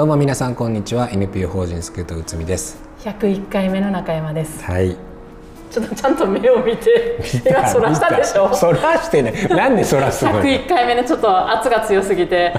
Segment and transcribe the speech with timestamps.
[0.00, 1.10] どうも皆さんこんにちは。
[1.10, 2.78] NPO 法人スクートうつみです。
[3.00, 4.64] 101回目の中山です。
[4.64, 4.96] はい。
[5.70, 8.54] ちょっとちゃんと目を見て今そらしたでしょ？
[8.54, 9.46] そらしてね。
[9.50, 12.54] なんでそらすの101回目のちょっと圧が強すぎて。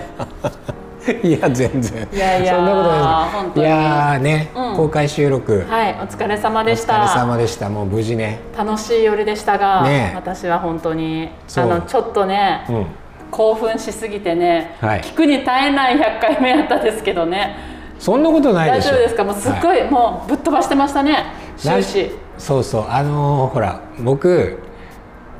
[1.23, 2.07] いや全然。
[2.13, 3.67] いやいやそんなことない。
[3.67, 4.75] いやーね、うん。
[4.77, 7.69] 公開収録、はいお疲れ様でしお疲れた様でした。
[7.69, 8.37] もう無事ね。
[8.55, 10.11] 楽しい夜でしたが、ね。
[10.13, 12.85] え私は本当にあのちょっとね、うん
[13.31, 15.01] 興奮しすぎてね、はい。
[15.01, 17.55] 聞くに耐えない100回目やったですけどね。
[17.97, 18.91] そんなことないでしょ。
[18.91, 19.23] 大丈夫ですか？
[19.23, 21.23] もうすっごい、もうぶっ飛ばしてましたね
[21.57, 22.11] 終始。
[22.37, 22.85] そうそう。
[22.89, 24.59] あのーほら僕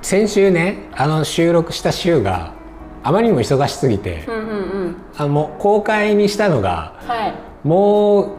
[0.02, 2.54] 先週ねあの収録した週が
[3.04, 4.44] あまりにも忙しすぎて、うんうんう
[4.90, 4.96] ん。
[5.18, 7.68] あのもう公開にしたのがはい。
[7.68, 8.36] もう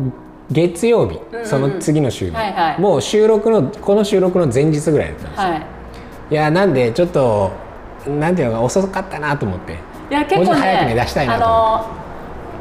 [0.50, 2.80] 月曜日、うんうんその次の週、はいはい。
[2.80, 5.62] もう収録のこの収録の前日ぐらいだったんですよ、はい。
[6.30, 7.50] い、やなんでちょっと
[8.06, 9.78] なんていうのか遅かったなと思って。
[10.10, 11.44] いや結構もうちょっと早くねね出したいなあと。
[11.44, 12.02] 思っの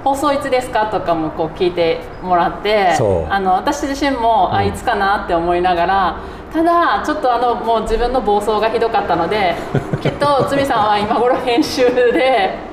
[0.04, 2.98] 放送いつですかとかもこう聞いてもらって
[3.30, 4.68] あの私自身も、あうん。
[4.68, 9.56] いつかなって思いながらただちょっとあのもう自分の暴走がひどかったので
[10.02, 12.72] きっとつみさんは今頃編集で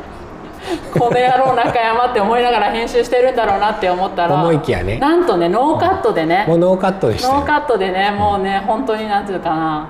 [0.92, 4.98] この野郎中山って思いながら 編集してるんだろうなって思ったら思いきやね。
[4.98, 6.44] なんとねノーカットでね。
[6.48, 7.34] もうノーカットでしたよ。
[7.34, 9.86] ノーカットでねもうね本当になんていうかな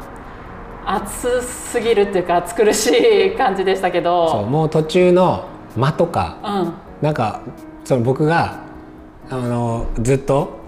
[0.90, 4.30] 熱すぎるっていうか暑苦しい感じでしたけど。
[4.30, 5.44] そうもう途中の
[5.76, 6.72] 間とかうん。
[7.02, 7.42] なんか
[7.84, 8.60] その僕が
[9.30, 10.58] あのずっと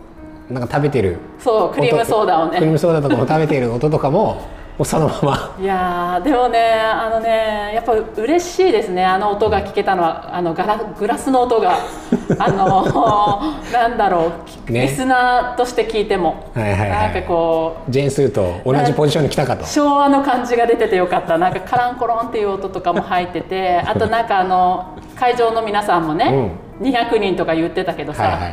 [0.50, 2.50] なんか食べてるそうクリームソーダをね。
[2.50, 4.42] 音クリームソーダとかも食べてる音とかも
[4.80, 5.56] もうそのまま。
[5.60, 9.04] いやーでもねあのねやっぱ嬉しいですね。
[9.04, 11.76] あの音が聞けたのはあのガラグラスの音が。
[12.38, 14.32] あのなんだろ
[14.68, 14.80] う、ね。
[14.80, 16.88] リスナーとして聞いても、はいはいはい。
[16.88, 19.66] なんかこうジェーンスーと同じポジションに来たかと。
[19.66, 21.36] 昭和の感じが出ててよかった。
[21.36, 28.52] なんかカランコロンっていう音とかも入ってて あとなんかあの会場の皆さんもね、200人とか言ってたけどさ、はいはいはい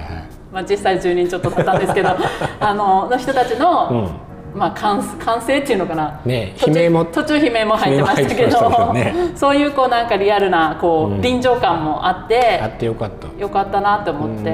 [0.52, 2.10] まあ、実際10人ちょっとだったんですけど
[2.60, 4.27] あのの人たちの、うん
[4.58, 9.14] まあ、歓歓声っていうのかな、ね途中悲鳴も途中悲鳴も入ってましたけど、ね。
[9.38, 11.22] そういうこうなんかリアルなこう、うん。
[11.22, 13.28] 臨場感もあってあってよかった。
[13.40, 14.50] よかったなって思って。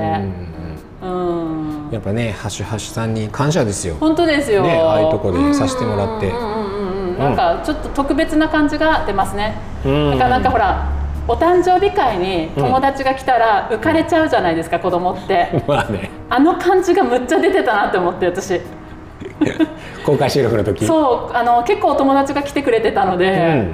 [1.01, 1.87] うん。
[1.87, 1.89] うん。
[1.91, 3.95] やっぱねハッシュハッシュさんに感謝ですよ。
[3.99, 6.27] 本当ですよ、ねああいうとこでさせてもらって。
[6.27, 7.19] うんうんうんうん。
[7.19, 10.11] なんかちょっと特別な感じが出ますね、うん。
[10.11, 10.85] だからなんかほら
[11.25, 15.47] お誕生日会に友達が来たら浮かれちゃうじゃないですか子供って。
[15.65, 16.09] まあね。
[16.29, 18.59] あの感じがむっちゃ出てたなって思って私
[20.05, 20.85] 公開収録の時？
[20.85, 23.67] そうあの結構お友達が来てくれてたので、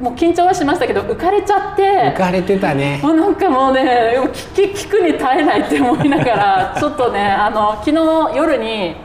[0.00, 3.00] もう緊張はしましたけど浮かれちゃって浮かれてたね。
[3.02, 4.14] もうなんかもうね
[4.54, 8.96] 聞き聞くに耐えないって思いながら ちょっとねあの昨日夜に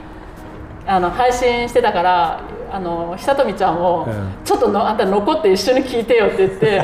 [0.88, 2.40] あの配信してたから
[2.72, 4.14] あの久富ちゃんを、うん。
[4.44, 6.82] ちょっとのあんた残って一緒に聞いてよって言って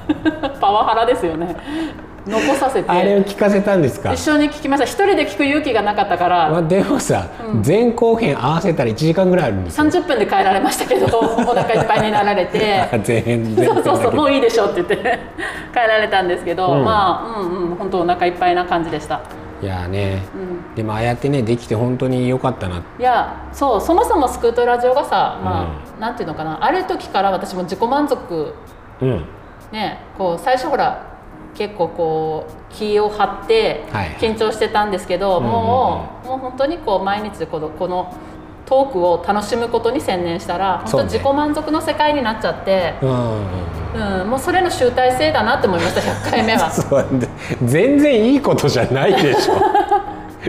[0.60, 1.54] パワハラですよね
[2.26, 2.90] 残させて。
[2.90, 4.12] あれを聞かせたんですか？
[4.12, 4.84] 一緒に聞きました。
[4.86, 7.26] 一人で聞く勇気がなかったから、まあ、でもさ、
[7.64, 9.84] 前後編合わせたら1時間ぐらいあるんですよ。
[9.84, 11.22] 30分で帰られましたけど お
[11.54, 12.88] 腹いっぱいになられて。
[13.06, 14.96] 前編そうそうそうもういいいでしょって言って。
[15.72, 16.84] 帰られたんですけど、うん。
[16.84, 19.20] まあうんうん本当お腹いっぱいな感じでした、
[19.62, 22.76] いやーね、うん、でもああやってねできて本当に良かったな。
[22.98, 25.66] いやそうそもそもスクートラジオがさ、ま
[25.98, 26.58] あなんていうのかな。
[26.64, 28.54] ある時から私も自己満足。
[29.02, 29.24] うん。
[29.72, 31.15] ねこう最初ほら
[31.56, 34.08] 結構こう気を張ってはい。
[34.18, 35.52] 緊張してたんですけど、うんうんうん。
[35.52, 38.14] もうもう本当にこう毎日このこの
[38.66, 46.68] トークを楽しむことに専念したら本当自己満足の世界になっちゃって、うんうんもうそれの集大成だなって思いました100回目は。
[46.70, 47.28] そうで
[47.64, 49.54] 全然いいことじゃないでしょ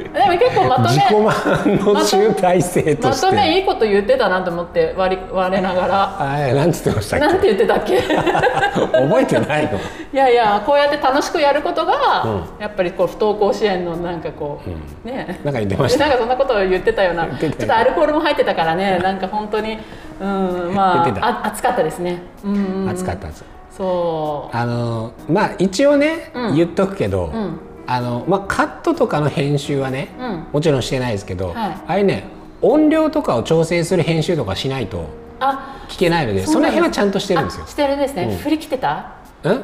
[0.04, 3.28] でも結構まとめ自己満の集大成とまして。
[3.28, 5.18] とめいいこと言ってたなと思って割
[5.52, 6.16] れながら。
[6.20, 8.02] あれなんつってましたっなんて言ってたっけ？
[8.02, 9.72] け 覚えてないの？
[9.78, 9.80] い
[10.14, 12.24] やいやこうやって楽しくやることが、
[12.60, 14.62] うやっぱりこう不登校支援のなんかこ
[15.06, 15.40] う、ね。
[15.44, 16.08] なんか言ってました。
[16.08, 17.26] なんかそんなことを言ってたような。
[17.28, 19.00] ちょっとアルコールも入ってたからね。
[19.00, 19.78] なんか本当に
[20.20, 22.22] うんまああ暑かったですね。
[22.44, 22.84] うんうん。
[22.84, 23.44] うん暑かったんです。
[23.78, 26.56] そあのまあ一応ね、うん。
[26.56, 30.46] 言っとくけど、ううんあのまあ、カットとかの編集はね、うん。
[30.52, 31.56] もちろんしてないですけど、はい。
[31.56, 32.26] ああいうね
[32.62, 35.06] 音量とかを調整する編集とかしないと
[35.40, 37.64] あ聞けないのでその辺はちゃんとしてるんですよ。
[37.64, 37.68] あ。
[37.68, 38.38] してるんですね、うん。
[38.38, 39.14] 振り切ってた？
[39.44, 39.64] うん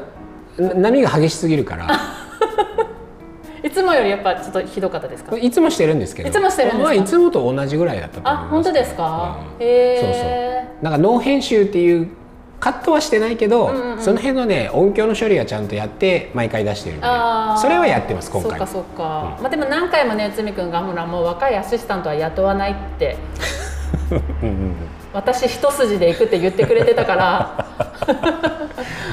[0.56, 1.88] な波が激しすぎるから。
[3.62, 5.36] いつもよりやっぱちょっとひどかったですか？
[5.36, 6.28] いつもしてるんですけど。
[6.28, 6.84] いつもしてるんですか？
[6.84, 9.66] まあ、いつもと同じぐらいだったと思いますあ本当ですか、うん。
[9.66, 10.84] へそうえそう。
[10.84, 12.08] なんかノー編集っていう
[12.64, 14.02] カットはしてないけど、うんうんうん。
[14.02, 17.06] その辺のね音響の処理はちゃんとやって毎回出してるんで
[17.60, 18.52] それはやってます今回。
[18.52, 19.42] そうかそうか、うん。
[19.42, 23.18] まあでも何回もね内海君がほらもう若いアシスタントは雇わないって。
[24.42, 24.76] うんうん
[25.12, 27.66] 私一筋で行くって言ってくれてたから。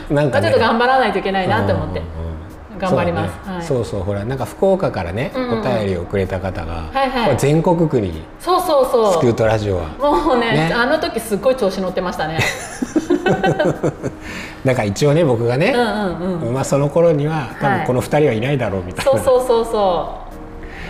[0.09, 0.47] うんなんかね。
[0.47, 1.99] まあちょっと頑張らないといけないなって思って。
[1.99, 2.31] うんうんうん
[2.79, 3.35] 頑張ります。
[3.45, 3.63] そう,、はい。
[3.63, 7.37] そうそうほらなんか福岡からね、うんうんお便りをくれた方が、はいはい。
[7.37, 9.13] 全国区にそうそうそう。
[9.13, 9.89] スクートラジオは。
[9.99, 10.73] もうねね。
[10.73, 12.39] あの時すっごい調子乗ってましたね
[14.65, 16.53] だから一応ね僕がね、うんうんうん。
[16.53, 17.77] まあその頃には多はい。
[17.79, 20.09] 分この2人はいないだろうみたいな、そうそうそうそ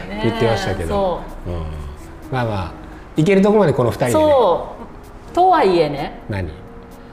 [0.10, 0.90] う、ね え言ってましたけど。
[0.90, 1.50] そう。
[1.52, 1.54] ん、
[2.32, 2.72] まあまあ
[3.16, 4.22] 行けるとこまでこの2人うでね。
[4.22, 4.68] そ
[5.32, 5.36] う。
[5.36, 6.20] とはいえね。
[6.30, 6.50] 何？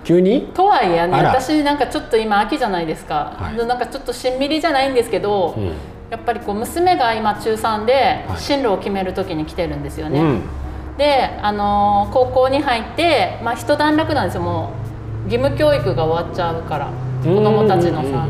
[0.04, 0.50] 急に？
[0.54, 3.66] とはいえね私なんかちょっと今秋じゃないですか、はい。
[3.66, 5.66] なんかちょっとしんみりじゃないんですけど、うん。
[6.10, 8.38] やっぱりこう娘が今中3ではい。
[8.38, 10.42] 進路を決める時に来てるんですよね、うん。
[10.96, 14.88] で、あのー高校に入って、まあ、一段落なんですよもう
[15.28, 16.90] 義務教育が終わっちゃうから
[17.22, 18.26] 子供たちのさ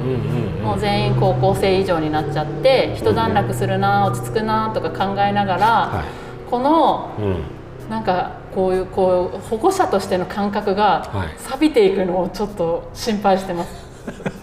[0.63, 6.05] もう全員高校生以上になっちゃって一段落するな落ち着くなとか考えながら、は
[6.51, 7.91] このいうん。
[7.91, 11.29] なんかこういうこう保護者としての感覚がはい。
[11.39, 13.89] 錆びていくのをちょっと心配してます。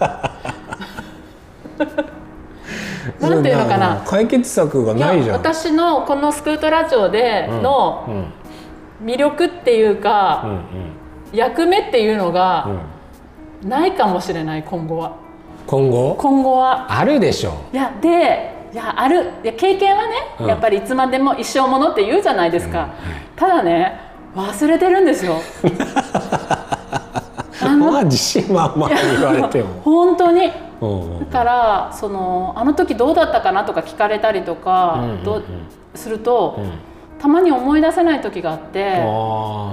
[3.20, 4.02] なんていうのかな？
[4.04, 5.36] 解決策がないじゃん。
[5.36, 7.62] 私のこのスクートラジオでうん。
[7.62, 9.06] のうん。
[9.06, 10.44] 魅力っていううんか、
[11.32, 12.68] 役目っていうのが
[13.64, 13.68] ん。
[13.68, 15.16] ないかもしれない今後は。
[15.66, 16.16] 今後？
[16.16, 16.86] 今後は。
[16.92, 19.30] あるでしょいやでいやある。
[19.42, 20.46] いや経験はね、うん。
[20.46, 22.92] やっぱりいつまでも一生ものって言うじゃないですか、うんはい。
[23.34, 24.00] ただね
[24.34, 25.36] 忘れてるんですよ。
[27.52, 29.80] そこは自信満々に言われても。
[29.82, 30.50] 本当に。
[30.50, 30.52] だ
[31.32, 35.42] からそのあの時どうだったかなとか聞かれたりとか、うんうんうん。
[35.94, 36.70] すると、うん。
[37.18, 39.72] たまに思い出せない時があって、あ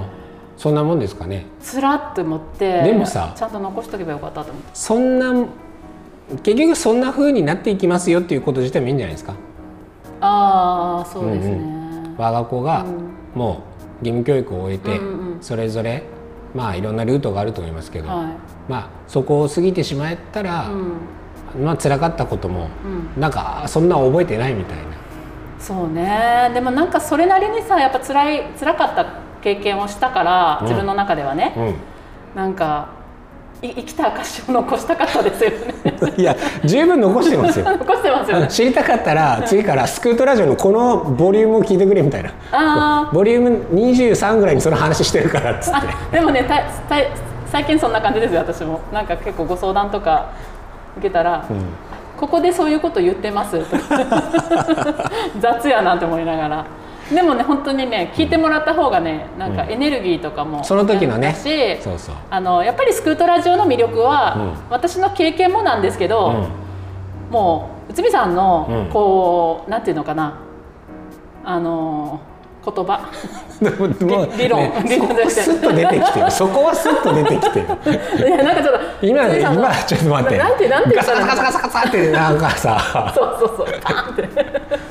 [0.56, 1.46] そんなもんですかね。
[1.60, 4.68] つらって思ってでもさちゃんと残しとけばよかったと思って。
[4.72, 5.46] そんな
[6.42, 9.34] 結局そんな風になっていきますよっていうこと自体もいいんじゃないですか。
[10.20, 13.38] ああそうですね、我が子がうん。
[13.38, 13.62] も
[14.02, 15.42] う義務教育を終えてうんうんうん。
[15.42, 16.02] それぞれ
[16.54, 18.30] まあいろんなルートがあると思いますけど、は
[18.68, 21.64] まあそこを過ぎてしまったら、い、うん。
[21.64, 22.68] まあ辛かったことも
[23.16, 24.84] うん、なんかあそんな覚えてないみたいな。
[25.58, 26.50] そうね。
[26.54, 30.64] でもなんかそれなりにさやっぱ辛い辛かった経験をしたからうん。
[30.64, 31.54] 自分の中ではね、
[32.34, 32.88] うなんか
[33.62, 36.16] い生きた証を残したかったですよね。
[36.16, 37.66] ん、 いや十分残してますよ。
[37.78, 38.48] 残してますよね。
[38.48, 43.10] 知りたかったら次からスクートラジオのこのボリュームを聞いてくれみたいな。
[43.12, 45.86] ボリューム23ぐらいにその話してるからっつって。
[45.88, 46.56] あでもねた
[46.88, 47.02] た
[47.46, 48.80] 最近そんな感じですよ私も。
[48.92, 50.30] なんか結構ご相談とか
[50.96, 51.66] 受けたら、うん。
[52.18, 53.58] ここでそういうこと言ってます。
[53.58, 56.64] と か雑やなって思いながら
[57.12, 59.70] でもね本当にね聞いてもらった方がねなんかうん。
[59.70, 61.34] エネルギーとかもその時のね。
[61.82, 62.14] そうそう。
[62.30, 64.70] あのやっぱりスクートラジオの魅力は、うん。
[64.70, 66.48] 私の経験もなんですけど、
[67.30, 67.32] うん。
[67.32, 68.92] もう内海さんの、うん。
[68.92, 70.40] こうなんていうのかな。
[71.44, 72.20] あの
[72.64, 73.10] 言葉。
[73.60, 75.08] 理論ね理論。
[75.08, 76.30] としてスッと出てきてる。
[76.30, 78.28] そこはスッと出てきてる。
[78.28, 80.38] いやなんかちょっと今今ちょっと待って。
[80.38, 83.12] なんてなんて言ガサガサガサガサってなんかさ。
[83.14, 83.80] そうそうそう。
[83.82, 84.28] パンって。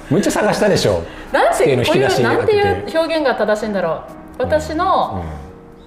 [0.09, 1.03] むっちゃ探したでしょ。
[1.31, 4.03] なんてこういうなんていう表現が正しいんだろ
[4.39, 4.41] う。
[4.43, 5.23] 私の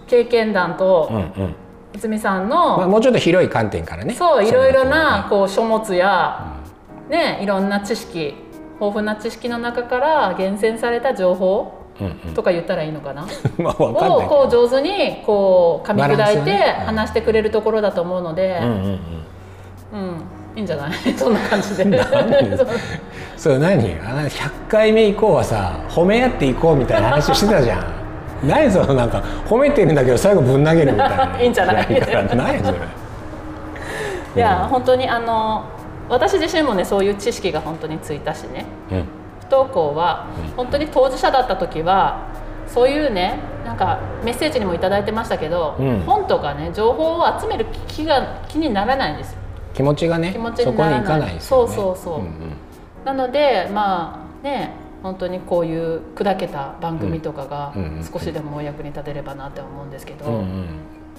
[0.06, 1.54] 経験談とうんうん。
[1.94, 4.14] 内海さんまあ、のもうちょっと広い観点からね。
[4.14, 6.60] そういろいろなそこう書物や
[7.08, 8.34] ねいろんな知識
[8.80, 11.72] 豊富な知識の中から厳選された情報
[12.34, 13.26] とか言ったらいいのかな？
[13.58, 18.80] まあわかんないをこう上手にこう噛み砕いて話してくれるところだと思うので、うんうんうん。
[18.84, 18.98] うん
[20.56, 20.92] いいんじゃない？
[21.16, 21.84] そんな感じで。
[23.36, 23.76] それ何？
[24.00, 27.84] あの100回目以降はさ褒め合っていこうみたいな話してたじゃん。
[28.42, 31.40] 何そのなんか褒めてるんだけど最後ぶん投げるみたいな。
[31.40, 31.86] いいんじゃない？
[34.34, 35.64] いや本当にあの
[36.08, 38.64] 私自身もねそういう知識が本当についたしね。
[38.90, 39.04] うん。
[39.40, 40.50] 不登校はうん。
[40.52, 42.28] 本当に当事者だった時は
[42.66, 46.00] そういうねなんかメッセージにも頂いてましたけど、うん。
[46.00, 49.38] 本とかね情報を集める気が気にならないんですよ。
[49.74, 51.00] 気持ちがね気持ちそにならない。
[51.00, 51.74] こに行かないですよね。
[51.74, 52.18] そうそうそう。
[52.20, 52.52] んん。
[53.04, 54.72] なのでまあね
[55.02, 57.72] 本当にこういう砕けた番組とかが
[58.12, 60.66] 少しでもお役に立てればなって思うんですけど、うんうん。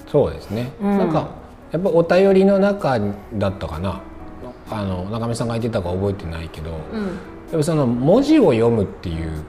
[0.06, 0.98] そうですね、うん。
[0.98, 1.28] なんか
[1.70, 2.98] やっぱお便りの中
[3.34, 4.00] だったかな
[4.70, 7.06] あの中見さんが言ってたか覚えてないけど、うん。
[7.06, 7.12] やっ
[7.52, 9.42] ぱその文字を読むっていう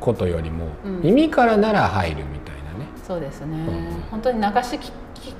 [0.00, 1.02] ことよりも、うん。
[1.02, 2.86] 耳からなら入るみたいなね。
[3.02, 4.02] そうですね、ん。
[4.10, 4.92] 本当に流し聞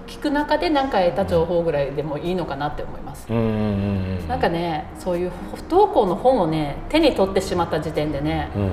[0.06, 8.70] 聞く中で何か得た情報ぐらいでもいいのかなって思います、なんかねそういう不登校の本をね手に取ってしまった時点でねうん。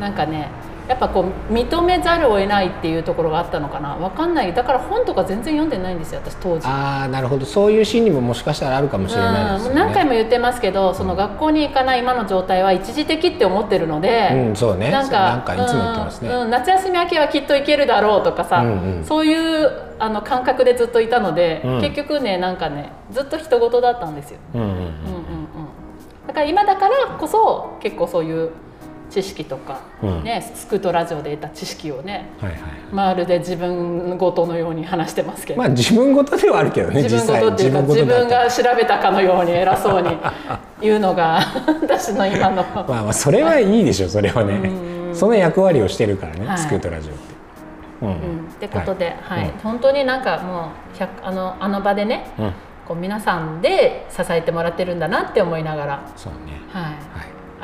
[0.00, 0.48] なんかね
[0.88, 6.66] やっぱこう認めざるを得ないっていうところがあったのかなわかんないだから本とか全然読んでないんですよ私当時。
[6.66, 9.80] ああなるほどそういう心理ももしかしたらあるかもしれないですよね。
[9.80, 16.28] うん何回も言ってますけどその学校に行かない今の状態は一時的って思ってるので、うんそうねなんかいつも言ってますね。
[16.28, 24.38] うんうん夏休み明けはきっと行けるだろうとかさ、うんうんそういうあの感覚でずっといたので、うん結局ねなんかねずっと人事だったんですよ。
[24.54, 24.94] うんうんうんうんうんうん
[26.26, 28.50] だから今だからこそ結構そういう
[29.14, 30.24] 知識とか、うん。
[30.24, 32.60] ねスクートラジオで得た知識をねはいはい
[32.92, 40.08] まるで自分ごとのように話してますけど、まあ自分事ではあるけどね自分ごとっていうか自分が調べたかのように偉そうに
[40.80, 41.40] 言うのが
[41.82, 42.64] 私の今の。
[42.64, 44.70] まあまあそれはいいでしょそれはね。
[45.14, 46.58] その役割をしてるからね、はい。
[46.58, 47.22] スクートラジオって。
[48.02, 48.08] うん。
[48.08, 48.14] うん。
[48.14, 48.18] っ
[48.58, 49.44] てことで、はい。
[49.44, 49.50] うん。
[49.62, 52.52] 本当になんかもう100あのあの場でねうん。
[52.86, 56.60] こう皆さんで支えてもらってるんだなって思いながら、そうね。
[56.70, 56.90] はい、は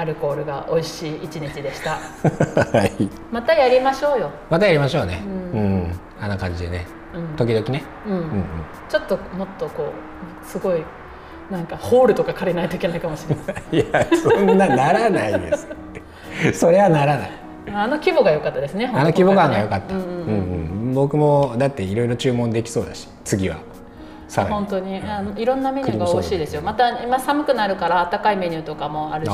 [0.00, 1.98] アルコールが美味しい一日でした。
[1.98, 5.22] い、はい、またやりましょうよ、またやりましょうね。
[5.26, 5.82] ううん。
[5.82, 6.86] ん、あんな感じでね。
[7.14, 7.36] うん。
[7.36, 8.12] 時々ね、うん。
[8.12, 8.44] うんうん、
[8.88, 9.92] ちょっともっとこ
[10.42, 10.82] うすごい
[11.50, 13.76] なんかホールとか借りないといけないかもしれない。
[13.76, 15.68] いやそんなならないです
[16.58, 17.30] それはならない。
[17.74, 20.10] あの規模が良かったですねあの規模感が良かった、うんうんう
[20.90, 20.94] ん。
[20.94, 23.58] 僕もだっていろいろ注文できそうだし次は
[24.30, 24.98] さらに本当に。
[24.98, 26.62] あのいろんなメニューが美味しいですよ。
[26.62, 29.30] また今寒くなるから温かいメニューとかもあるし。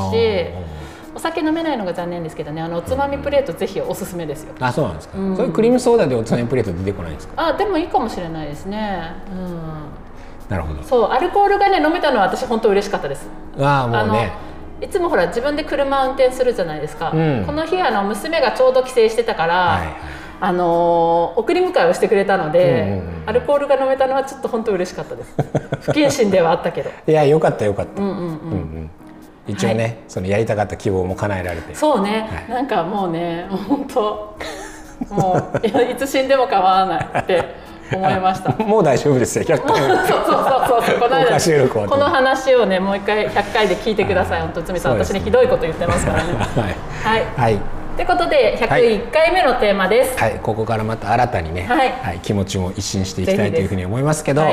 [1.14, 2.60] お酒飲めないのが残念ですけどね。
[2.60, 4.54] あのおつまみプレートぜひおすすめですよ。
[4.60, 5.34] あそうなんですか、うん。
[5.34, 7.32] それクリームソーダでおつまみプレート出てこないんですか？
[7.36, 9.14] あでもいいかもしれないですね。
[9.32, 9.60] うん。
[10.50, 10.82] なるほど。
[10.82, 13.30] そうアルコールがね飲めたのは私本当嬉しかったです。
[13.58, 14.30] ああもうね。
[14.82, 17.44] いつもほら自分で車運転するじゃないですか、うん。
[17.46, 19.96] この日あの娘がちょうど帰省してたから、はいはい
[20.40, 25.34] あのー送り迎えをしてくれたので、アルコールが飲めたのはちょっと本当嬉しかったです。
[25.80, 26.90] 不謹慎ではあったけど。
[27.06, 28.22] いやよかったよかった、うんうんうん。
[28.22, 28.90] うんうん
[29.48, 31.74] 一応ね、そのやりたかった希望も叶えられて。
[31.74, 32.54] そうね、はい。
[32.56, 34.36] なんかもうね本当
[35.10, 37.44] もういいつ死んでも構わないって
[37.92, 38.50] 思いました。
[38.64, 40.24] もう大丈夫ですよ100回 そうそう
[40.68, 44.40] そうそうこの間この話をねもう一回100回で聞いてください。
[44.40, 46.24] 本当つさんね私にひどいこと言ってますからね。
[46.34, 47.14] はい。
[47.14, 47.24] はい。
[47.36, 47.60] はい、
[47.96, 52.20] ってことで101回目のテーマです、はい、ここからまた新たにね、はい。
[52.20, 54.50] 気持ちも一新していきたいというふうに思いますけど、は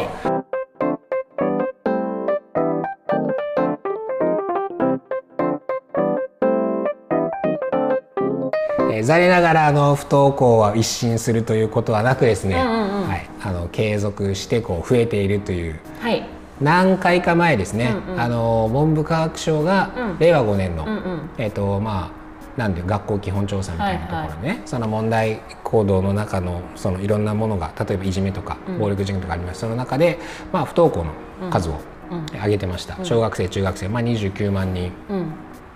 [9.03, 13.07] 残念ながらあの不登校は一新するということはなくですね、うんうんうん。
[13.09, 16.25] はい、あの継続してこう増えているというはい。
[16.61, 18.21] 何回か前ですね、うんうん。
[18.21, 20.19] あの文部科学省がうん。
[20.19, 21.29] 令和5年の、うんうん。
[21.37, 22.22] えっ、とまあ
[22.57, 28.79] なんで学校基本調査みたいなところでね、その問題行動の中のそのいろんなものが例えばいじめとかうん。
[28.79, 30.19] 暴力事件とかあります、その中で、
[30.51, 31.79] まあ、不登校の数を
[32.11, 32.25] うん。
[32.43, 34.91] 上げてました、小学生中学生、まあ、29万人。
[35.09, 35.25] うん。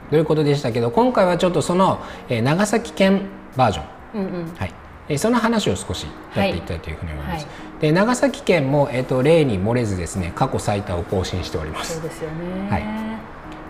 [0.10, 3.24] ということでしたけど今回はちょっとその、えー長崎県
[3.56, 4.56] バージョン、うんうん。
[4.56, 4.74] はい。
[5.10, 6.06] えーその話を少し
[6.36, 7.82] やっていきたいというふうに思います、はい。
[7.82, 11.94] で長崎県も、えー、と例に漏れずですね過去最多を更新しております。
[11.96, 12.70] そうですよね。
[12.70, 12.84] はい。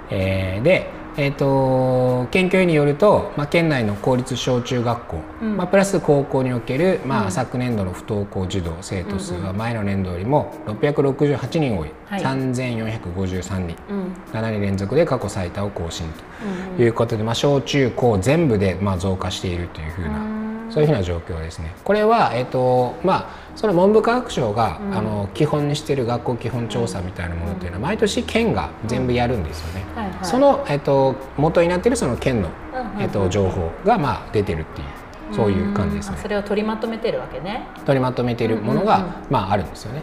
[0.09, 5.57] えーで、えー、と県教委によると、まあ、県内の公立小中学校、うん。
[5.57, 7.31] まあ、プラス高校における、まあうん。
[7.31, 12.21] 昨年度の不登校児童生徒数は前の年度よりも668人多い、はい。
[12.21, 13.75] 3453人。
[13.89, 14.13] うん。
[14.31, 20.36] 7年連続で過去最多を更新うんということで、まあ、小中高全部でまあ増加しているというふうな、うん
[20.69, 21.73] そういうふうな状況ですね。
[21.83, 24.97] これは、えっとまあ、その文部科学省が、うん。
[24.97, 29.85] あの基本にしている学校基本調査みたいなものっていうのは毎年県が全部やるんですよね。
[29.95, 30.25] はいはい。
[30.25, 34.87] その、えっと、元になっているその県の、うんうんえっと、情報が、まあ、出てるっていう
[35.35, 36.17] そういう感じですね。
[36.21, 36.27] そ。
[36.27, 37.67] れを取りまとめてるわけね。
[37.85, 39.13] 取りまとめているものが、うんうんうん。
[39.29, 40.01] まあ、あるんですよね。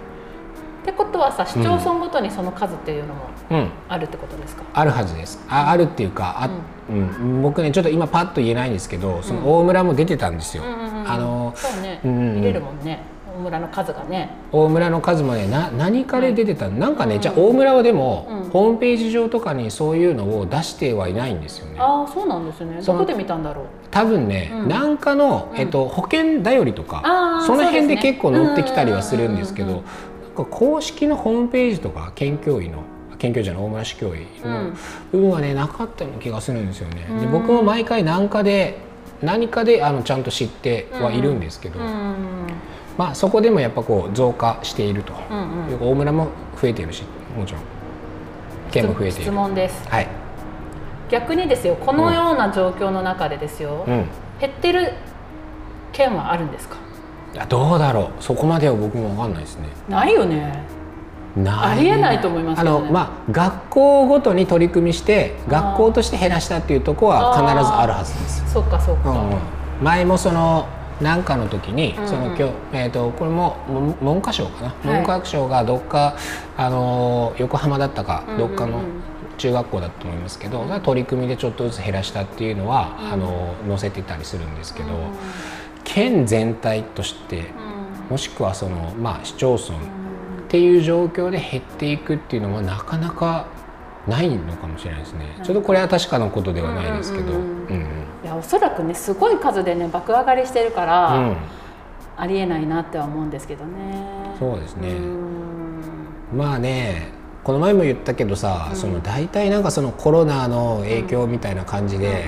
[0.83, 3.71] ってことはさ市町村ごとにその数っていうのもうん。
[3.89, 5.43] あるってことですか、あるはずです。
[5.49, 6.51] ああるっていうかあ、
[6.89, 7.43] うん。
[7.43, 10.63] 僕ねちょっと今パッと言えないんですけどその大村も出てたんですよ。
[11.07, 12.37] あのそうね、うんうんうん。
[12.37, 13.03] 入れるもんね。
[13.37, 14.31] 大村の数がね。
[14.53, 18.51] 大村の数もねな何かで出てたなんかね、じゃあ大村はでも、うん。
[18.51, 21.81] ホームページ上とかにそういうのを出してはいないんですよね。
[21.81, 22.81] ああそうなんですね。
[22.81, 23.65] どこで見たんだろう？
[23.91, 24.69] 多分ね、うん。
[24.69, 25.59] なんかの、うん。
[25.59, 29.83] えっと、保険頼りとか、その辺で結構載ってきたりはするんですけど、なん
[30.37, 32.85] か公式のホームページとか県教委の
[33.25, 34.77] 県教委じゃない大村市教委のうん。
[35.13, 37.07] 部分はねなかったような気がするんですよね。
[37.21, 37.33] でうん。
[37.33, 38.79] 僕も毎回何かで
[39.23, 42.15] 何かであのちゃんと知ってはいるんですけど、うん。
[42.97, 45.15] まあそこでもやっぱこう増加していると。
[45.31, 45.91] うんうん。
[45.91, 46.29] 大村も
[46.61, 47.03] 増えているし
[47.37, 47.63] もちろん。
[48.71, 49.89] 県も増えてい質る問です。
[49.89, 50.09] はい、
[51.09, 54.07] 逆にですよこのような状況の中でですよ、うん、
[54.41, 54.95] 減ってる
[55.93, 56.77] 県はあるんですか？
[57.35, 58.23] いやどうだろう。
[58.23, 59.69] そこまでは僕も分かんないですね。
[59.89, 60.61] ないよね
[61.37, 62.69] ありえないと思いますね。
[62.69, 68.53] あのまあ学校ごとに取り組みして学校として減らしたっていうところは必ずあるはずです。
[68.53, 69.39] そっかそっか、うんうん。
[69.83, 70.67] 前もその
[71.01, 74.73] 何かの時に、その今日、えー、とこれも文文科省かな、い。
[74.97, 76.17] 文科学省がどっか、
[76.57, 78.49] あのー横浜だったか、うんうんうん。
[78.49, 78.81] どっかの
[79.37, 83.13] 中学校だと思いますけど、取り組みでちょっとずつ減らしたっていうのは、うん。
[83.13, 84.95] あのー載せてたりするんですけど、うん。
[85.83, 88.11] 県全体としてうん。
[88.11, 89.77] もしくはその、まあ、市町村
[90.55, 93.49] っていう状況で減っていくっていうのはなかなか
[94.07, 101.37] ないのかもしれないですね、ちょっとこれは確かなことではないですけど、うんいやおそらくねすごい数でね爆上がりしてるから、うん。
[102.17, 104.07] ありえないなっては思うんですけどね。
[104.39, 104.91] そうですね。
[104.91, 106.39] うん。
[106.39, 107.09] まあね
[107.43, 112.27] この前も言ったけどさ、その大体なんかそのコロナの影響みたいな感じで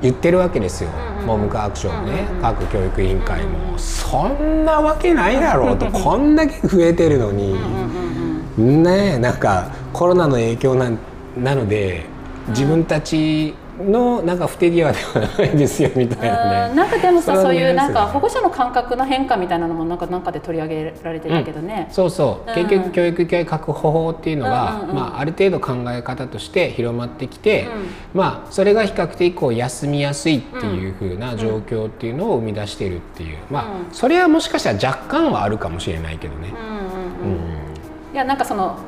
[0.00, 0.90] 言ってるわけですよ、
[1.26, 7.56] 文部科学省もね、各教育委員会も、そんなわけないだろうとこんだけ増えてるのに、
[8.56, 10.98] ねえなんかコロナの影響なん
[11.36, 12.06] なので
[12.48, 13.54] 自分たち
[13.84, 16.70] のなんか不手際ではないですよみたいなね。
[16.70, 22.54] うんなんかでもさそういうなんか保護者の感覚の変化みたいなのもなんかなんかで取り上げられてたけどね、そうそう、うん。
[22.54, 24.96] 結局教育機会確保法っていうのが、うんうんうん。
[24.96, 27.66] まあ、ある程度考え方として広まってきて、
[28.14, 28.18] うん。
[28.20, 36.52] まあ、それが比較的こう休みやすいっていう風な状況っていうのを生み出してるっていう、まあうんそれはもしかしたら若干はあるかもしれないけどね。
[36.58, 37.38] うんうんうん。
[37.38, 38.14] うん。
[38.14, 38.78] いやなんかその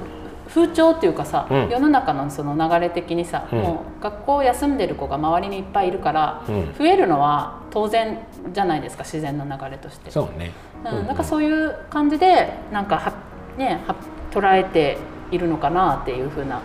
[0.51, 1.69] 風潮っていうかさ、うん。
[1.69, 3.59] 世の中のその流れ的にさ、うん。
[3.59, 6.75] もう学校休んでる子が周りにいっぱいいるから、うん。
[6.77, 8.19] 増えるのは当然
[8.53, 10.11] じゃないですか自然の流れとして。
[10.11, 10.53] そうね、
[10.85, 13.13] うん、なんかそういう感じでなんかは
[13.57, 13.95] ねは
[14.31, 14.99] 捉えて
[15.31, 16.61] いるのかなっていうふうな。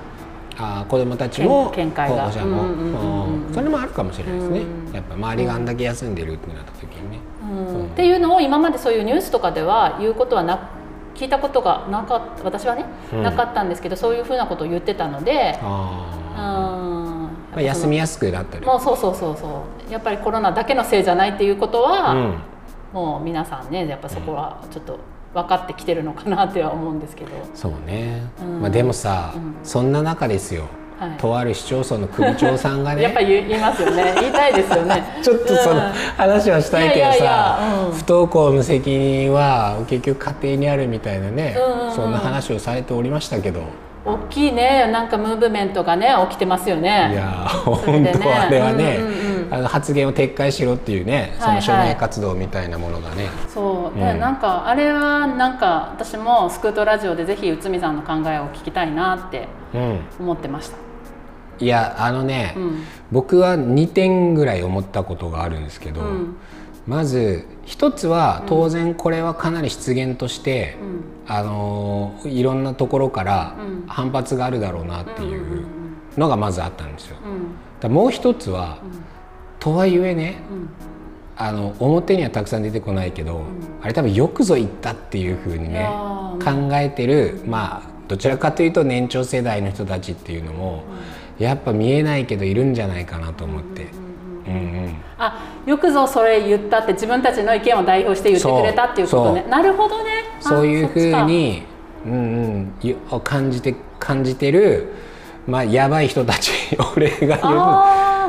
[0.57, 2.15] あー子どもたちも見見解が。
[2.23, 4.93] 保護者もそれもあるかもしれないですね、うん。
[4.93, 7.19] やっぱ周りがあんだけ休んでるってなった時にね。
[7.43, 7.67] うん。
[7.81, 7.85] うん。
[7.87, 10.55] っていうのを今までそういうニュースとかでは言うことはな
[11.15, 13.24] 聞いたことがなかった私はね、うん。
[13.24, 16.12] なかったんですけどそういうふうなことを言ってたので、ま
[17.55, 19.91] あ、休みやすくなったり、もうそうそうそうそう。
[19.91, 22.38] やっぱりコロナだけのせいじゃないっていうことは、うん。
[22.93, 25.00] もう皆さんねやっぱそこはちょっと
[25.34, 28.62] 分かってきてるのかなっては思うんですけど、そうね、うん。
[28.62, 29.55] まあ、でもさ、うん。
[29.63, 30.65] そんな中ですよ
[30.99, 33.03] はい、とある市町村の首長さんがね。
[33.03, 34.15] やっぱり言いますよね。
[34.19, 35.03] 言いたいですよね。
[35.21, 35.91] ちょっとそのうん。
[36.17, 37.59] 話はしたいけどさ、
[37.93, 41.95] 不登校の責任は結局家庭にあるみたいなね、うんうんうん。
[41.95, 43.61] そんな話をされておりましたけど、
[44.05, 47.09] 大きいねなんかムーブメントがね起きてますよね。
[47.11, 47.23] いや
[47.65, 49.53] 本当あれはね、うんうんうん。
[49.53, 51.61] あの発言を撤回しろっていうね、はいはい。
[51.61, 54.00] その署名活動みたいなものがね、そう、うん。
[54.00, 60.77] でなんかあれはなんか私もスクートラジオでぜひ内海さんの考えを聞きたいなってうん、思ってました、
[61.59, 62.83] いやあのね、うん。
[63.11, 66.35] 僕は2点ぐらい思ったことがあるんですけど、うん。
[66.87, 70.77] まず一つは当然これはかなり失言として、
[71.27, 71.33] うん。
[71.33, 73.83] あのーいろんなところからうん。
[73.87, 77.18] 反発があるだろうなっていうんうんうんうのがまずあったんですよ。
[77.25, 77.55] うん。
[77.79, 78.77] だもう一つは、
[79.59, 80.70] とはいえねうん。
[81.37, 83.41] あの表にはたくさん出てこないけど、
[83.81, 85.85] あれ多分よくぞ言ったっていうふうにいね
[86.44, 90.83] 考えてるまあどちらかというと年長世代の人たちっていうのも、
[91.39, 93.87] やっぱ見えないけどいるんじゃないかなと思って。
[94.48, 94.95] うんうん。
[95.17, 99.41] あよくぞそれ言ったって自分たちの意見を代表して言ってくれたっていうことね。
[99.41, 99.50] そう。
[99.50, 100.11] なるほどね。
[100.39, 101.63] あそういうふうに、
[102.05, 102.15] うんう
[102.57, 104.93] んゆ、感じて感じてる、
[105.48, 106.51] まあ、やばい人たち
[106.95, 107.31] 俺が言う。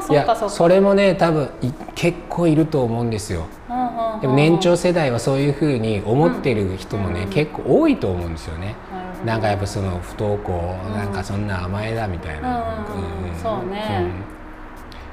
[0.09, 3.47] いやそっかそれもね多分い結構いると思うんですよ。
[3.69, 7.29] うんうんうんでも年長世代はそういうふうに思ってる人もね、うん。
[7.29, 8.75] 結構多いと思うんですよね。
[8.91, 10.53] なるほどなんかやっぱその不登校、
[10.95, 12.59] なんかそんな甘えだみたいな。
[12.59, 13.39] うんうんうん。
[13.43, 13.99] そうね。
[13.99, 14.13] ん。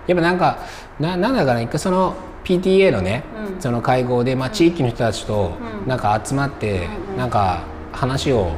[0.06, 0.60] やっぱなんか
[1.00, 3.24] ななんだかな一回その PTA のね、
[3.56, 3.62] うん。
[3.62, 5.88] その会合で、まあ、地域の人たちとうん。
[5.90, 7.18] なんか集まって、うんうん。
[7.18, 8.54] なんか話をうん。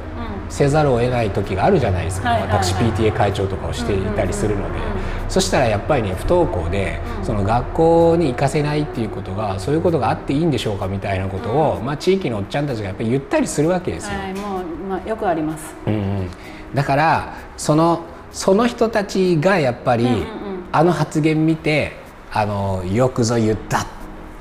[0.49, 4.94] せざるを得ない時があるじゃないですか、私 PTA 会長とかをしていたりするので、うんうんうん
[5.29, 7.25] そしたらやっぱりね不登校で、うん。
[7.25, 14.17] その学校に行かせないっていうことがそういうことがあっていいんでしょうかみたいなことを、まあ、地域のおっちゃんたちがやっぱり言ったりするわけですよ。
[14.17, 15.75] はいもう、まあ、よくあります。
[15.87, 16.29] うんうん。
[16.73, 20.25] だからそのその人たちがやっぱり、うんうんうん。
[20.71, 21.93] あの発言見て
[22.31, 23.85] あのよくぞ言った。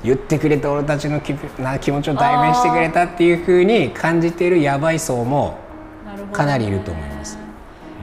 [0.03, 5.57] 言ってくれた俺たちの気な気持ちを代弁してくれたっていうふうに感じているやばい層も
[6.31, 7.39] かなりいると思います。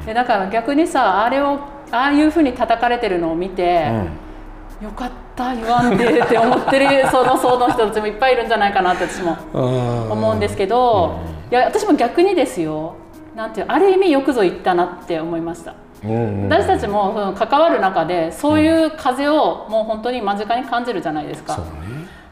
[0.04, 1.60] でだから逆にさあれを
[1.92, 3.86] ああいうふうに叩かれてるのを見て、
[4.82, 12.94] よかった言わんでって思ってるその層の人たちもいっぱいいるんじゃないかなって私もうん思うんですけど、いや私も逆にですよ。
[13.36, 15.74] なんていうある意味よくぞ言ったなって思いました。
[16.04, 21.60] うんうん私たちもその関わる中でそういう風をもう本当に間近に感じるじゃないですか。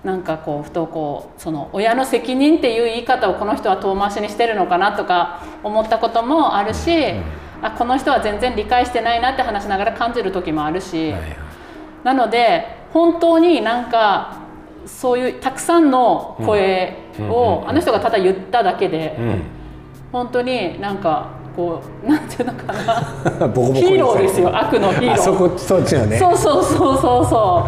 [0.03, 7.15] なんかこう不登校その親の責任っていう言い方をこの人は遠回しにしてるのかなとか思ったこともあるし、
[7.63, 11.37] あこの人は全然理解してないなって話しながら感じる時もあるし、はいはい。
[12.05, 14.41] なので本当になんか
[14.87, 16.97] そういうたくさんの声
[17.29, 19.43] をあの人がただ言っただけで、うん。
[20.13, 23.49] 本当になんかこう なんていうのかな。
[23.49, 24.51] ボコボコにヒーローですよ。
[24.57, 25.17] 悪のヒーロー。
[25.19, 26.19] そこそっちのね。
[26.19, 27.65] そうそうそうそうそ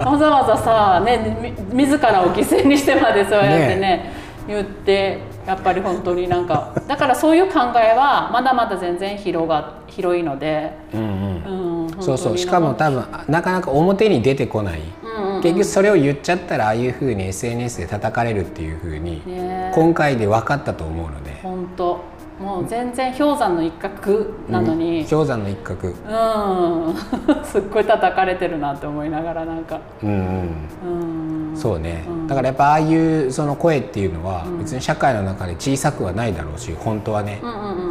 [0.00, 0.04] う。
[0.04, 4.12] わざわざさねみ自らを犠牲にしてまでそうやってね
[4.46, 11.86] 言ってやっぱり本当になんかだからそういう考えはまだまだ全然広が広いので、うんうん。
[11.86, 12.38] うん、そうそう。
[12.38, 22.00] しかも多分なかなか表に出てこない、うんうん結局それを言っちゃったらああいうふうに SNS で叩かれるっていうふうにね今回で分かったと思うので、本当
[22.38, 25.88] もう全然氷山の一角なのに、氷山の一角。
[25.88, 26.94] うん、
[27.44, 31.48] すっごい叩かれてるなって思いながらなんか、うんうん。
[31.50, 32.26] うん、そうね、うん。
[32.26, 37.64] だからやっぱああいうその声っていうのは別に社会の中で小さくはないだろうし本当はね、うんうんうん。
[37.66, 37.80] うんう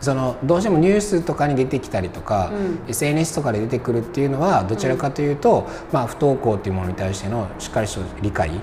[0.00, 2.90] そのどうしてもニュースとかに出てきたりとか、うん。
[2.90, 8.50] SNS とかで出てくるっていうのはどちらかというと、まあ、不登校っていうものに対してのしっかりした理解。
[8.50, 8.58] うん。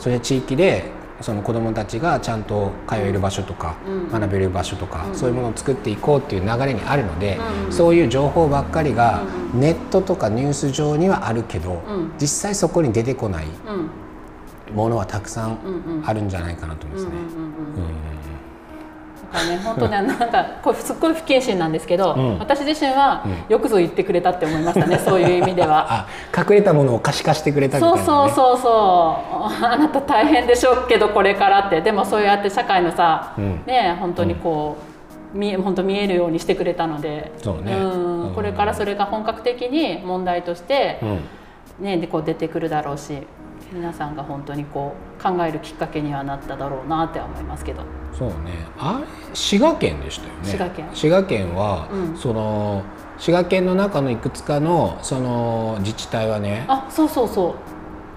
[0.00, 4.20] それで地域でその子どもたちがちゃんと通える場所とか、うん。
[4.20, 5.14] 学べる場所とか、うん。
[5.14, 7.72] そういうものを作っていこうっていう流れにあるので、うん。
[7.72, 9.22] そういう情報ばっかりが
[9.54, 9.60] うん。
[9.60, 12.12] ネットとかニュース上にはあるけど、うん。
[12.20, 13.46] 実際そこに出てこない
[14.68, 14.74] うん。
[14.74, 17.12] ものはたくさんあるんじゃないかなと思いますね。
[17.12, 18.17] うん
[19.28, 22.38] からね本当ねなんかこれすっごい不謹慎なんですけど、うん。
[22.38, 23.52] 私自身はうん。
[23.52, 25.86] よくぞ言ってくれたって思いましたね、 そういう意味では。
[25.88, 29.16] あ隠れたものを可視化してくれたみたいそうな、ね、そうそうそ
[29.62, 31.80] うあなた大変でしょうけどこれからって。
[31.80, 33.62] でもそうやって社会のさ、うん。
[33.66, 34.76] ね本当にこ
[35.34, 37.32] う、見え本当見えるようにしてくれたので。
[37.38, 37.72] そうね。
[37.72, 38.28] ん。
[38.28, 38.34] うん。
[38.34, 41.20] これからそれが本格的に問題として、うん。
[41.80, 43.22] ね、でこう出てくるだろうし
[43.72, 47.82] 皆さんが本当にこう考えるきっかけにはなっただろうなって思いますけど。
[48.16, 48.66] そうね。
[48.78, 50.38] あれ滋賀県でしたよね。
[50.44, 50.88] 滋賀県。
[50.94, 52.16] 滋賀県は、うん。
[52.16, 52.82] その
[53.18, 57.54] 滋賀県の中のいくつかのその自治体はねあそうそうそう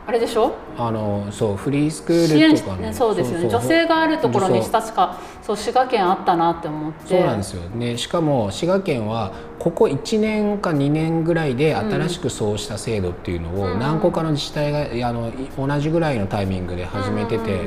[0.07, 0.53] あれでしょ？
[0.77, 2.87] あのそうフリースクールとかね。
[2.87, 3.49] ねそうですよね。
[3.49, 7.07] 女性があるところに確かそう滋賀県あったなって思って。
[7.07, 7.97] そうなんですよね。
[7.97, 13.79] しかも滋賀県はここ1年か2年ぐらいで新しくそうした制度っていうのをうん。
[13.79, 17.61] 何個かの自治体がいあのい同じぐらいのタイミングで始めてて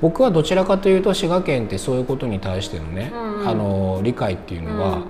[0.00, 5.04] 僕はどちらかというと滋賀県ってそういうことに対してのねあの理解っていうのは、うん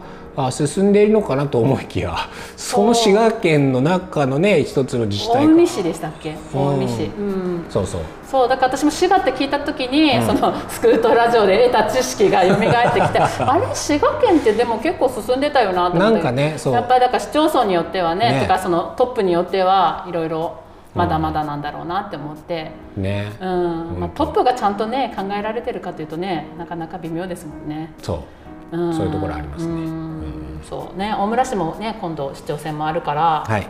[0.46, 2.16] あ進んでいるのかなと思いきや
[2.56, 5.40] その滋賀県の中のね一つの自治体か。
[5.40, 6.36] 近江市でしたっけ？
[6.52, 7.66] 近江市うん。
[7.68, 8.00] そうそう。
[8.26, 10.26] そうだから私も滋賀って聞いた時に、うん。
[10.26, 13.74] そのスクートラジオで得た知識が蘇ってきて あれ？
[13.74, 16.14] 滋賀県ってでも結構進んでたよなと思って。
[16.14, 18.40] なんかねやっぱりだから市町村によってはねね。
[18.42, 20.60] てかそのトップによってはいろいろ
[20.94, 23.96] まだまだなんだろうなって思って、ね、うん。
[24.00, 27.92] まあ、トップがちゃんとね考えられてるかというとねなかなか微妙ですもんね。
[28.02, 28.16] そう。
[28.16, 28.22] うん
[28.70, 29.72] そういうところありますね。
[29.72, 30.60] うん。
[30.62, 31.14] そうね。
[31.18, 33.66] 大村市もね今度市長選もあるから、はい。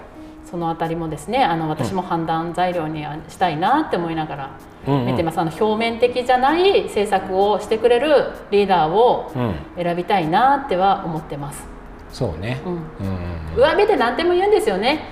[0.50, 4.50] そのあたりもですねあの私も判断材料にしたいなって思いながら
[4.86, 5.00] うん。
[5.00, 9.54] うん見てます、あの表面的じゃない政策をしてくれるリーダーをうん。
[9.82, 11.64] 選びたいなっては思ってます、
[12.10, 12.72] そうね、うん。
[12.72, 12.78] うん。
[12.78, 15.04] うん上辺で何でも言うんですよね。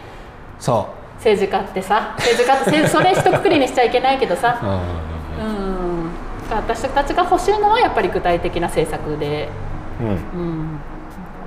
[0.58, 2.14] そ政治家ってさ。
[2.16, 4.58] 政治家ってせ それ一括りにしちゃいけないけどさ。
[4.62, 6.02] う、うんうんうん。
[6.02, 6.10] うん。
[6.50, 9.48] 私たちが欲しいのはやっぱり具体的な政策で、
[10.00, 10.06] うん。
[10.06, 10.76] うん、や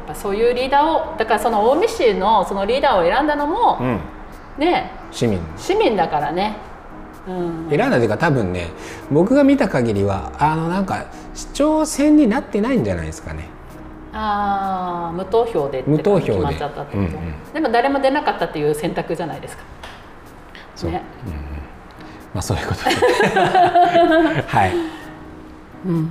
[0.05, 3.99] っぱそういうリーダーをだからその近江市のそのリーダーを選んだのも、うん、
[4.57, 4.91] ね。
[5.11, 5.39] 市民。
[5.57, 6.57] 市民だからね、
[7.27, 8.69] うん、選んだというか多分ね
[9.11, 13.49] 僕が見た限りはあのなんか市長選になってないんじゃないですかね。
[14.13, 16.33] ああ無投票で無投票で。
[16.33, 17.53] 決まっちゃったってこと、うんうん。
[17.53, 19.63] でも誰も出なかったっていう選択じゃないですか。
[20.75, 21.01] そう、ね。
[21.25, 21.39] うんうん、
[22.33, 22.91] まあそういうことで。
[24.47, 24.73] はい。
[25.85, 26.09] うん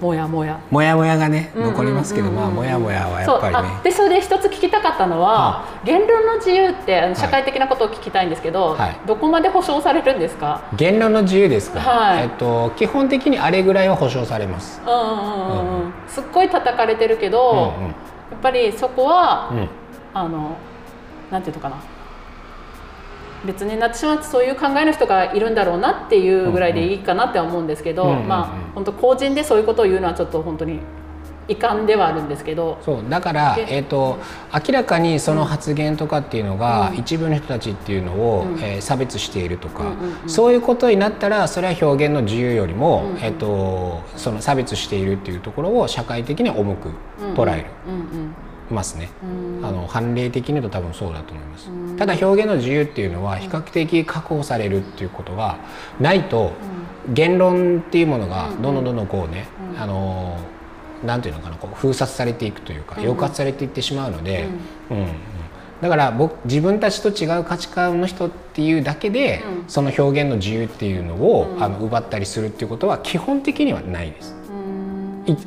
[0.00, 0.60] もやもや。
[0.70, 1.76] もやもやがねうんうんうんうん。
[1.78, 3.60] 残りますけどまあもやもやはやっぱりね。
[3.80, 8.96] あでそれで一つ聞きたかったのは、言論の自由ってあの社会的なことを聞きたいんですけど、はい。
[9.06, 10.62] どこまで保障されるんですか？
[10.76, 12.22] 言論の自由ですか、はい。
[12.24, 17.86] えっと、基本的にあれぐらいは保障されます、うんうんうんうんすっごい叩かれてるけど、うん
[18.28, 19.68] やっぱりそこは、うんうん。
[20.12, 20.56] あの
[21.30, 21.76] なんていうのかな
[23.44, 30.80] 別に私はそういう考えの人がいるんだろうなっていうぐらいでいいかなって思うんですけど、うんうんうんまあ本当公人でそういうことを言うのはちょっと本当に
[31.48, 32.78] 遺憾ではあるんですけど。
[32.82, 34.18] そうだから、でえー、と
[34.52, 36.98] 明らかにその発言とかっていうのが、うん。
[36.98, 38.58] 一部の人たちっていうのを、うん。
[38.60, 40.28] えー差別しているとか、うんうんうん。
[40.28, 43.18] そういうことになったらそれは表現の自由よりも、うんうん。
[43.18, 46.90] えー、とその差別しているっていうところを社会的に重く
[47.34, 48.12] 捉える、うんますね。
[48.12, 48.45] うん
[49.22, 49.64] うん。
[49.64, 51.96] あの判例的に言うと多分そうだと思います、うん。
[51.96, 55.58] ただ表現の自由っていうのは比較的確保されるっていうことが
[56.00, 56.52] ないと
[57.08, 58.62] 言論っていうものがうん。
[58.62, 59.80] どんどんどんどんこうね、うん。
[59.80, 60.38] あの
[61.04, 63.02] なんていうのかなこう封殺されていくというかうん。
[63.04, 64.48] 抑圧されていってしまうので、
[64.90, 65.06] うんうん。
[65.80, 69.68] だから僕自分たちと違う価値観の人っていうだけで、うん。
[69.68, 71.62] その表現の自由っていうのを、うん。
[71.62, 74.35] あの奪ったりするっていうことは基本的にはないです。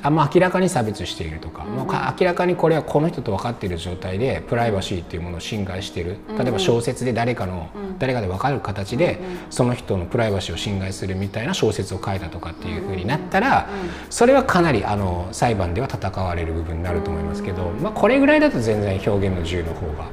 [0.01, 13.69] あまあ明らかに差別しているとか、もうか明らかにこれはこの人と分かっている状態でプライバシーっていうものを侵害している例えば小説で誰かの、誰かで分かる形で、その人のプライバシーを侵害するみたいな小説を書いたとかっていうふうになったら、
[14.09, 20.03] それはかなりあの裁判では戦われる部分になると思いますけど、まあ、これぐらいだと全然表現の自由の方が。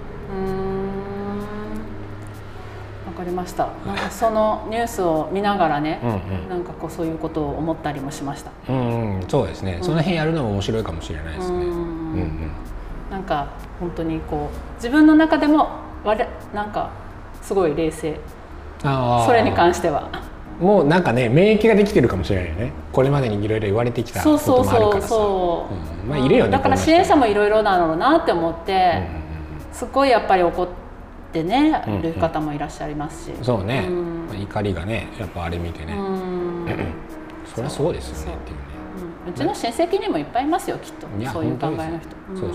[3.07, 3.69] わかりました。
[3.87, 6.01] なんかそのニュースを見ながらね、
[6.49, 8.51] なんかこうそういうことを思ったりもしました。
[8.69, 11.67] うんうん、そうですね、その辺やるのも面白いかもしれないですね。
[13.11, 15.69] なんか本当にこう自分の中でも
[16.05, 16.91] われなんか
[17.43, 18.19] すごい冷静。
[18.81, 20.09] それに関しては。
[20.61, 22.73] もうなんかね免疫ができてるかもしれないよね。
[22.93, 24.65] これまでにいろいろ言われてきたこそうそうそう。
[24.65, 25.09] ともあるからさ。
[25.09, 26.09] そう、うん。
[26.09, 29.03] まあいるよねだから支援者もいろいろなのなって思って、
[29.73, 30.63] すごいやっぱり怒
[31.41, 32.03] ってね、うんうん。
[32.03, 33.33] る方もいらっしゃいますし。
[33.43, 34.27] そうね、うん。
[34.27, 36.65] まあ怒りがねやっぱあれ見てね、うん。
[36.65, 36.95] う ん
[37.55, 38.63] そりゃそうですよねっていうね。
[39.29, 41.07] うちの親戚にもいっぱいいますよきっと。
[41.33, 42.49] そういう考えの本人そうそう。
[42.49, 42.51] ん。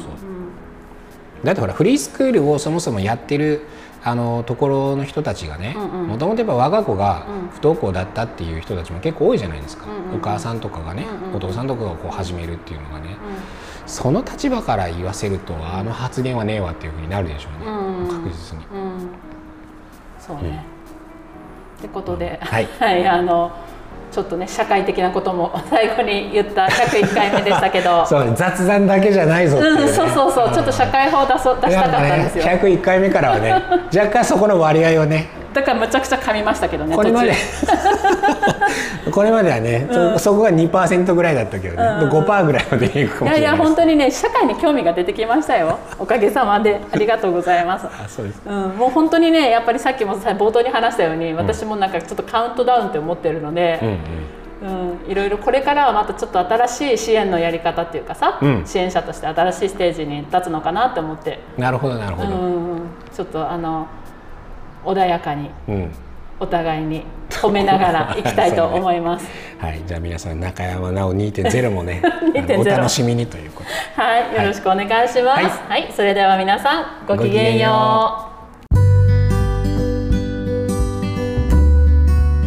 [1.44, 3.62] だってほらフリースクールをそもそもやってる
[4.04, 6.08] あのところの人たちがねうんうん。
[6.08, 7.50] もともとやっぱ我が子がうん。
[7.50, 10.16] 不登校だったっていう人たちも結構多いじゃないですか、うんうんうん。
[10.18, 13.16] お母さんとかがね、うんうんお父さんとかがこう始めるっていうのがね、
[13.86, 17.91] その立場から言わせるとあの発言はねえわっていうふうになるでしょうね、うん
[18.24, 18.66] 確実に。
[20.20, 20.64] そうね、
[21.80, 23.08] ってことで、 はい。
[23.08, 23.52] あの
[24.12, 28.04] ちょっとね社会的なことも 最後に言った101回目でしたけど。
[28.08, 29.68] そうね雑談だけじゃないぞね。
[29.68, 30.52] うん、そうそうそう。
[30.52, 33.54] ちょっと社会法出そう出したかったんですよ、ね、101回目からはね
[33.96, 37.34] 若干そこの割合をねだからむちゃくちゃ噛みましたけどねこれまで。
[39.06, 43.40] 途 これまではね、そそこが2%ぐらいだったけどね、うん5%ぐらいまでいくかもしれない。
[43.40, 45.78] 中いやいや本当にね社会に興味が出てきましたよ。
[46.00, 46.80] おかげさまで。
[46.92, 47.88] ありがとうございます。
[47.88, 48.42] あそうです。
[48.46, 53.98] うん、もう本当にねやっぱりさっきもさ冒頭に話したように私もなんかちょっとカウントダウンって思ってるので、うんうん。
[54.62, 58.64] うん、いろいろこれからはまたちょっと新しい支援のやり方っていうかさ、うん。
[58.66, 63.88] 支援者として新しいステージに立つのかなって思って、なるほどなるほど、うん、ちょっとあの
[64.86, 65.92] 穏やかにうん。
[66.40, 69.30] お互いに褒めながら いきたいと思います。
[69.60, 72.02] はい、じゃあ皆さん中山直2.0もね
[72.34, 73.76] 2.0あのお楽しみにということで。
[74.04, 75.44] はい、よろしくお願いします。
[75.44, 75.84] ははい。
[75.84, 78.32] い、それでは皆さんごきげんよう。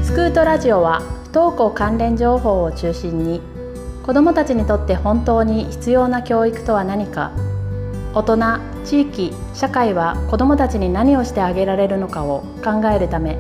[0.03, 3.41] スクートラジオは不登校関連情報を中心に
[4.05, 7.31] 子どもたちにとって本当に必要な教育とは何か
[8.15, 13.37] 大人地域社会は子どもたちに何をしてあげられるのかを考えるため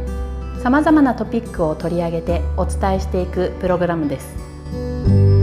[0.65, 5.34] さまざまなトピックを取り上げてお伝えしていくプログラムです。